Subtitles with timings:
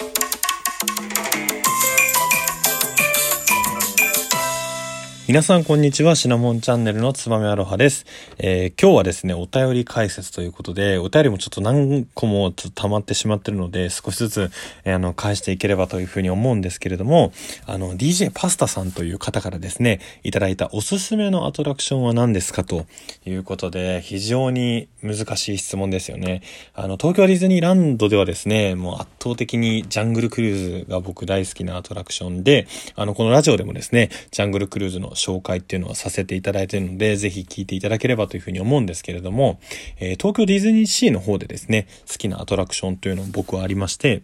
[0.00, 0.49] Thank you.
[5.30, 6.16] 皆さんこんにちは。
[6.16, 8.04] シナモンチャンネルのつばめアロハです。
[8.38, 14.50] えー、今日はですね、お便り解説ということで、お便りもちょっと何個もちょっと溜まってしまってるので、少しずつ、
[14.82, 17.32] えー、あの、返していければというふうに思うんですけれども、
[17.64, 22.86] あの、DJ パスタさんという方からですね、いただいたおすすめのアトラクションは何ですかと
[23.24, 26.42] いうことで、非常に難しい質問ですよね。
[26.74, 39.60] あの、東京ディズニーランドではですね、もう圧倒的にジャングルクルーズが僕大好きなアトラクションで、あの、このラジオでもですね、ジャングルクルーズの紹介っていうのはさせていただいているので、ぜひ聞いていただければというふうに思うんですけれども、
[39.98, 44.22] えー、東京ディズニーシーの方でですね、好きなアトラクションというのも僕はありまして、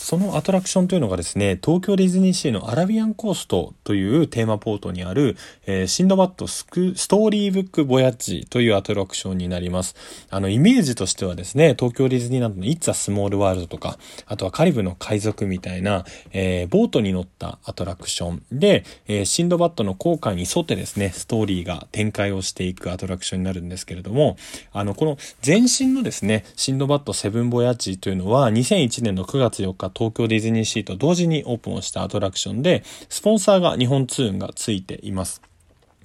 [0.00, 5.36] そのアトラクションというのがですね、東京ディズニーシーのアラビアンコーストというテーマポートにある、
[5.66, 9.94] えー、シンドバッドスクストーリーブックボヤッジというアトラクションになります。
[10.30, 24.38] あの、イメージとしてはですね、東京ディズニーランドの It's a Small World とか、あとはカリブの海賊みたいな、えー、ボートに乗ったアトラクションで、えー、シンドバッドの航海に沿ってですね、ストーリーが展開をしていくアトラクションになるんですけれども、
[24.72, 35.42] あの、この前身のですね、シンドバッドセブンボヤッジというのは2001年の9月4日東京ディズニーシーと同時にオープンをしたアトラクションで、スポンサーが日本ツーンがついています。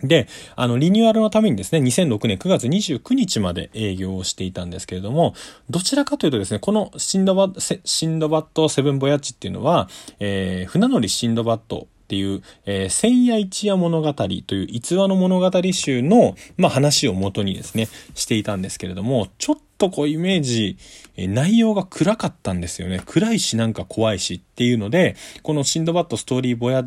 [0.04, 5.34] で、あの、リニューアルのためにですね、2006年9月29日まで営業をしていたんですけれども、
[5.70, 20.78] どちらかというとですね、このシンドバッド、シンドバッドセブンボヤッチっていうのは、えー、船乗りシンドバッドっていう、えー、千夜一夜物語という逸話の物語集の、まあ、話を元にですね、していたんですけれども、ちょっととこうイメージ、
[21.18, 23.02] え内容が暗かったんですよね。
[23.06, 26.86] 暗いしなんか怖いしっていうので、このシンドバッドストーリーボヤ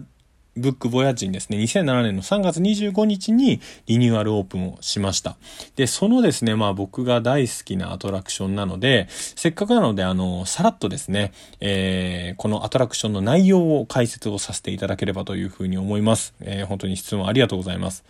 [0.59, 5.37] ブックボヤジにですね、2007年の3月25日にリニューアルオープンをしました。
[5.77, 16.35] で、そのですね、まあ僕が大好きなアトラクションなので、せっかくなので、あの、さらっとですね、えー、このアトラクションの内容を解説をさせていただければというふうに思います。
[16.41, 18.05] えー、本当に質問ありがとうございます。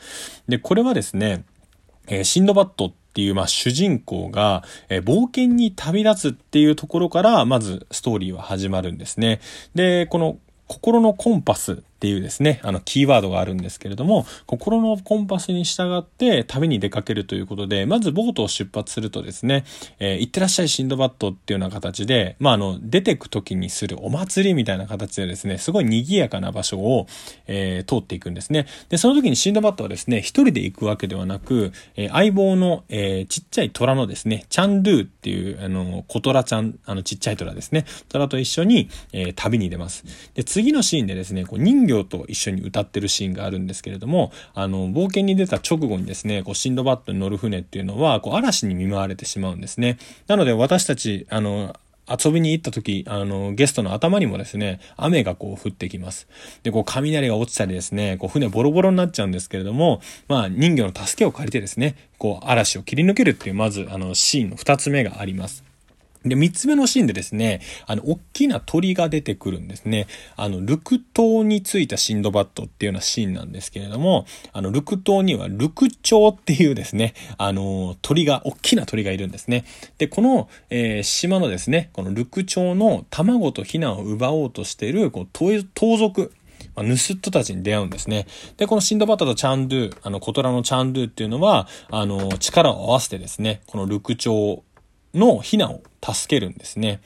[0.48, 1.44] で、これはですね、
[2.08, 9.40] えー、シンドバットっていう、まあ、主人公が、えー、冒険に旅立つっていうところから、まずストーリーは始まるんですね。
[9.74, 19.64] で、この心のコンパスっていうですね、あの、キーワードがあるんですけれども、心のコンパスに従って旅に出かけるということで、まずボートを出発するとですね、
[19.98, 27.08] えー、行ってらっしゃいシンドバッドっていうような形で、まあ、あの、出てく時にするお祭りみたいな形でですね、すごい賑やかな場所を、
[27.48, 28.66] えー、通っていくんですね。
[28.90, 40.04] で、その時にシンドバッドはですね、一人で行くわけではなく、えー、相棒の、えー、ちっちゃい虎のですね、チャンドゥっていう、あの、コトラちゃん、あの、ちっちゃい虎ですね、虎と一緒に、えー、旅に出ます。
[40.34, 49.98] で、次のシーンでですね、こう人形と一緒に歌ってるシーンがあるんですけれども、あの、冒険に出た直後にですね、こう、シンドバッドに乗る船っていうのは、こう、嵐に見舞われてしまうんですね。
[50.28, 51.74] なので、私たち、あの、
[52.08, 56.26] 遊びに行った時、あの、ゲストの頭にもですね、雨がこう降ってきます。
[56.62, 65.67] で、こう雷が落ちたりですね、こう船ボロボロになっちゃうんですけれども、まあ人魚の助けを借りてですね、こう嵐を切り抜けるっていう、まずあのシーンの二つ目があります。
[66.24, 70.06] で、三つ目のシーンでですね、あの、大きな鳥が出てくるんですね。
[70.36, 79.64] あの、ルク島についたシンドバッドっていうようなシーンなんですけれども、あの、ルク島にはルクチョウっていうですね、あの、鳥が、大きな鳥がいるんですね。
[79.98, 86.32] で、この、えー、島のですね、このルクチョウの卵とヒナを奪おうとしている、こう、盗賊、
[86.74, 88.26] まあ、盗人たちに出会うんですね。
[88.56, 94.62] で、このシンドバッドとチャンドゥ、あの、コトラのチャンドゥっていうのは、あの、力を合わせてですね、このルクチョウ
[95.14, 97.00] のヒナを助けるんですね。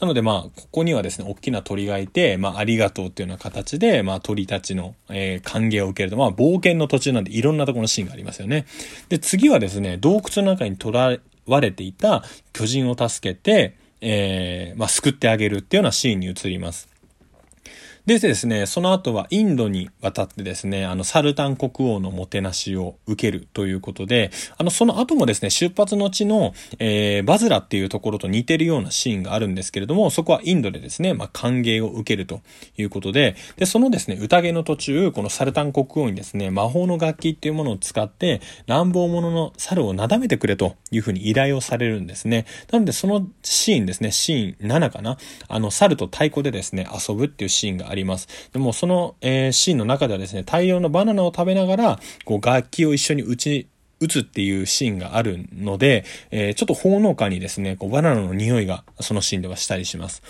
[0.00, 8.66] なのでまあ、ここにはですね、大きな鳥がいて、まあ、ありがとうっていうような形で、まあ、鳥たちの、えー、歓迎を受けると、まあ、冒険の途中なんでいろんなところのシーンがありますよね。
[9.08, 12.22] で、次はですね、洞窟の中に囚われていた
[12.52, 16.88] 巨人を助けて、えー、まあ、救ってあげるっていうようなシーンに移ります。
[18.08, 32.40] でですね、その後はインドに渡ってですね、あの、サルタン国王のもてなしを受けるということで、あの、その後もですね、出発の地の、えー、バズラっていうところと似てるようなシーンがあるんですけれども、そこはインドでですね、まあ、歓迎を受けると
[32.78, 42.46] いうことで、で、そのですね、宴の途中、このサルタン国王にですね、魔法の楽器っていうものを使って、乱暴者の猿をなだめてくれというふうに依頼をされるんですね。
[42.72, 48.50] なので、そのシーンですね、シーン7かな、あの、猿と太鼓でですね、遊ぶっていうシーンがありります。
[48.52, 53.68] でもその、えー、シーンの中ではですね、大量のバナナを食べながら、こう楽器を一緒に打ち
[54.00, 60.22] 打つっていうシーンがあるので、えー、ちょっとほのかにですね、こうバナナの匂いがそのシーンではしたりします。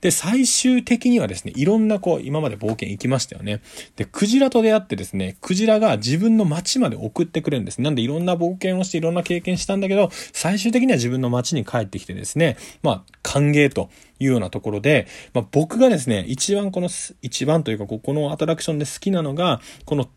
[0.00, 3.60] で、最終的にはですね、いろんなこう、今まで冒険行きましたよね。
[3.96, 7.82] で、クジラと出会ってですね、クジラが自分の街まで送ってくれるんです。
[7.82, 13.90] なんでいろんな冒険をしていろんな経験したんだけど、最終的には自分の街に帰ってきてですね、まあ、歓迎と
[14.20, 16.88] いうようなところで、まあ、僕がですね、一番この、
[17.22, 20.08] 一番というか、ここのアトラクションで好きなのが、この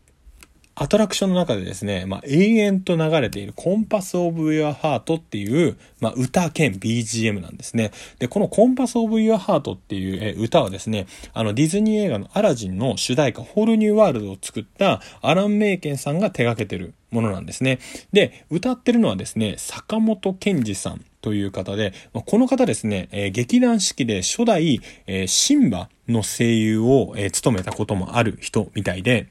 [0.80, 7.90] アトラクションの中でですね、まあ、永遠と流れているコンパスオブユアハートっていう、まあ、歌兼 BGM なんですね。
[8.18, 17.78] で、このコンパスオブユアハートっていう歌はですね、あのディズニー映画のアラジンの主題歌、ホールニューワールドを作ったアラン・メイケンさんが手掛けてるものなんですね。
[18.14, 29.28] で、歌ってるのはですね、坂本健二さんという方で、この方ですね、えー、劇団四季で初代、えー、シンバの声優を、えー、務めたこともある人みたいで、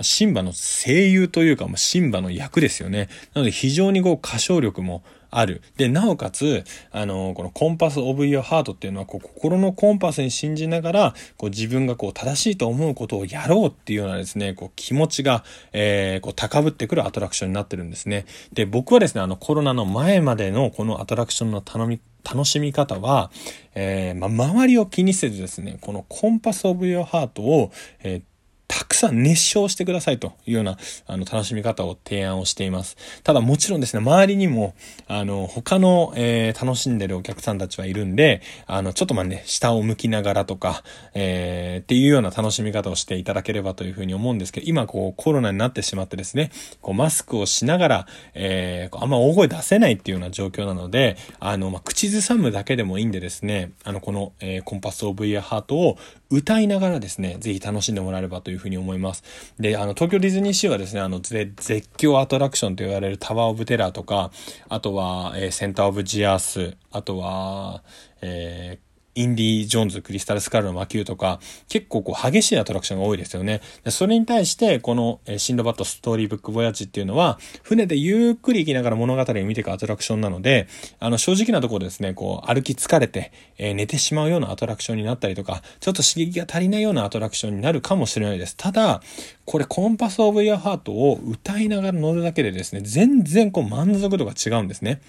[0.00, 3.08] シンバの声優というか、シンバの役ですよね。
[3.34, 5.62] なので非常にこう歌唱力もある。
[5.76, 18.24] で、なおかつ、あの、このコンパスオブユアハートっていうのは、こう、心のコンパスに信じながら、こう、自分がこう、正しいと思うことをやろうっていうようなですね、こう、気持ちが、えー、こう、高ぶってくるアトラクションになってるんですね。
[18.52, 23.30] で、僕はですね、あの、コロナの前までのこのアトラクションの頼み、楽しみ方は、
[23.74, 27.72] えー、ま周りを気にせずですね、このコンパスオブユアハートを、
[28.02, 28.22] えー
[28.68, 30.76] たくさん熱唱してくださいというような、
[31.06, 32.96] あの、楽しみ方を提案をしています。
[33.22, 34.74] ただもちろんですね、周りにも、
[35.06, 40.82] あの、他の、えー、楽しんでるお客さんたちはいるんで、あの、ちょっとまあね、下を向きながらとか、
[41.14, 55.98] えー、っていうような楽しみ方をしていただければというふうに思うんですけど、今こう、コロナになってしまってですね、こう、マスクをしながら、えー、あんま大声出せないっていうような状況なので、あの、まあ、口ずさむだけでもいいんでですね、あの、この、えー、コンパスオブイヤーハートを
[56.28, 59.22] 歌いながらですね、ぜひ楽しんでもらえればといういうふうに思います。
[59.60, 61.54] で、あの、東京ディズニーシーはですね、あの、絶
[61.96, 64.30] 叫アトラクションと言われるタワーオブテラーとか、
[64.68, 67.82] あとは、えー、センターオブジアース、あとは、
[68.22, 68.85] えー、
[69.16, 73.62] インディ・ジョーンズ、クリスタル・スカルの魔球とか、結構こう激しいアトラクションが多いですよね。
[73.82, 80.68] でそれに対して、この、えシンドバッド・ストーリーブック・ボヤジっていうのは、船でゆっくり行きながら物語を見ていくアトラクションなので、
[81.00, 88.54] あの、正直なところですね、こう、歩き疲れて、えー、寝てしまうようなアトラクションになったりとか、ちょっと刺激が足りないようなアトラクションになるかもしれないです。
[88.54, 89.00] ただ、
[89.46, 95.00] これ、コンパス・オブ・イヤーハートを歌いながら乗るだけでですね、全然こう満足度が違うんですね。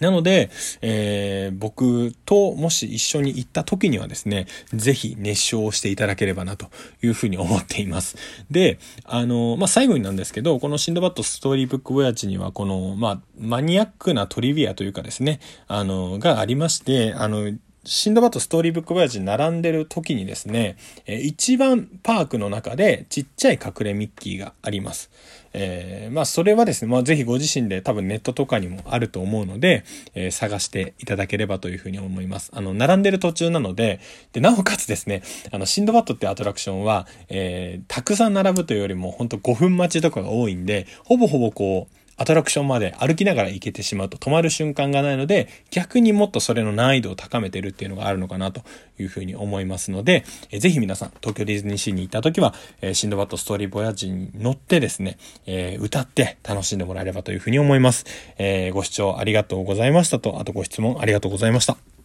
[0.00, 0.50] なので、
[0.82, 6.66] えー、僕ともし一緒に行った時にはですね、ぜひ熱唱をしていただければなと
[7.02, 8.16] いうふうに思っています。
[8.50, 17.52] で、あの、まあ、最後になんですけど、このシンドバッドストーリーブックボヤチには、この、まあ、マニアックなトリビアというかですね、あの、がありまして、あの、
[17.88, 20.76] シンドバッドストーリーブックボヤジ並んでる時にですね、
[21.06, 25.10] え一番パークの中でちっちゃい隠れミッキーがあります。
[25.54, 32.50] えー、まあそれはですね、まあぜひご自身で多分ネットとかにもあると思うので、えー、探していただければというふうに思います。
[32.54, 34.00] あの、並んでる途中なので、
[34.34, 48.62] で、なおかつですね、あの、シンドバッドってアトラクションは、えー、たくさん並ぶというよりも、ほんと5分待ちとかが多いんで、ほぼほぼこう、アトラクションまで歩きながら行けてしまうと止まる瞬間がないので、逆にもっとそれの難易度を高めてるっていうのがあるのかなと
[48.98, 55.16] いうふうに思いますので、えぜひ皆さん、東京ディズニーシーに行った時は、えシンドバッドストーリーボヤジに乗ってですね、
[55.46, 58.04] えー、歌って楽しんでもらえればというふうに思います。
[58.36, 61.97] えー、ご視聴ありがとうございましたと、あとご質問ありがとうございました。